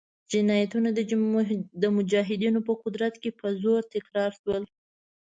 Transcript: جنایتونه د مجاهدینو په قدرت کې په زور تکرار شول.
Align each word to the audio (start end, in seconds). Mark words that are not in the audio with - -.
جنایتونه 0.31 0.89
د 1.81 1.83
مجاهدینو 1.97 2.59
په 2.67 2.73
قدرت 2.83 3.13
کې 3.21 3.29
په 3.39 3.47
زور 3.61 3.81
تکرار 3.95 4.31
شول. 4.41 4.63